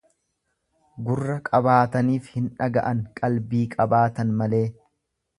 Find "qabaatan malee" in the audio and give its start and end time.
3.75-4.63